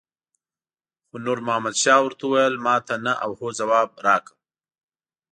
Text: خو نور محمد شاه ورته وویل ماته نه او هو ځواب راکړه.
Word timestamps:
خو 1.07 1.15
نور 1.25 1.39
محمد 1.47 1.75
شاه 1.83 2.01
ورته 2.03 2.23
وویل 2.25 2.55
ماته 2.65 2.95
نه 3.05 3.13
او 3.23 3.31
هو 3.39 3.47
ځواب 3.59 3.89
راکړه. 4.05 4.37